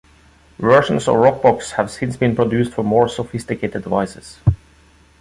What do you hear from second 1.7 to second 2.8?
have since been produced